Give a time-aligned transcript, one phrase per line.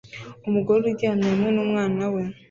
[0.47, 2.21] Umugore uryamye hamwe numwana we